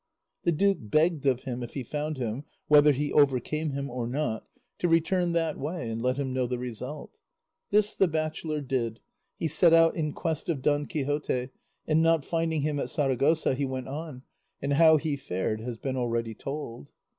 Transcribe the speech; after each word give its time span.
The 0.45 0.51
duke 0.51 0.79
begged 0.81 1.27
of 1.27 1.43
him 1.43 1.61
if 1.61 1.75
he 1.75 1.83
found 1.83 2.17
him 2.17 2.45
(whether 2.67 2.91
he 2.91 3.13
overcame 3.13 3.69
him 3.69 3.87
or 3.87 4.07
not) 4.07 4.47
to 4.79 4.87
return 4.87 5.33
that 5.33 5.59
way 5.59 5.91
and 5.91 6.01
let 6.01 6.17
him 6.17 6.33
know 6.33 6.47
the 6.47 6.57
result. 6.57 7.11
This 7.69 7.95
the 7.95 8.07
bachelor 8.07 8.61
did; 8.61 8.99
he 9.37 9.47
set 9.47 9.73
out 9.75 9.95
in 9.95 10.13
quest 10.13 10.49
of 10.49 10.63
Don 10.63 10.87
Quixote, 10.87 11.49
and 11.87 12.01
not 12.01 12.25
finding 12.25 12.63
him 12.63 12.79
at 12.79 12.89
Saragossa, 12.89 13.53
he 13.53 13.65
went 13.67 13.89
on, 13.89 14.23
and 14.59 14.73
how 14.73 14.97
he 14.97 15.15
fared 15.15 15.61
has 15.61 15.77
been 15.77 15.95
already 15.95 16.33
told. 16.33 16.89